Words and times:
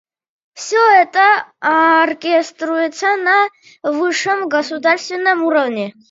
Все 0.55 0.79
это 0.93 1.45
оркеструется 1.59 3.17
на 3.17 3.47
высшем 3.83 4.47
государственном 4.49 5.43
уровне. 5.43 5.93